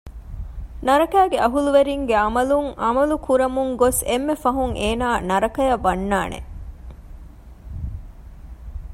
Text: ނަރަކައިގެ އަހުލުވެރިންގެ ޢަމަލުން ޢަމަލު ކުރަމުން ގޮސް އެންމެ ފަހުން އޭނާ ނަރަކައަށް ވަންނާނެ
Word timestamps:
ނަރަކައިގެ 0.87 1.37
އަހުލުވެރިންގެ 1.43 2.15
ޢަމަލުން 2.23 2.69
ޢަމަލު 2.83 3.15
ކުރަމުން 3.25 3.73
ގޮސް 3.81 4.01
އެންމެ 4.09 4.35
ފަހުން 4.43 4.73
އޭނާ 4.81 5.07
ނަރަކައަށް 5.29 5.83
ވަންނާނެ 5.85 6.39